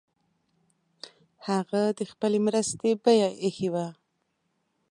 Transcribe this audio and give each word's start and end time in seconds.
هغه 1.47 1.81
د 1.97 1.99
خپلي 2.11 2.39
مرستي 2.47 2.91
بیه 3.03 3.29
ایښې 3.43 3.69
وه. 3.73 3.87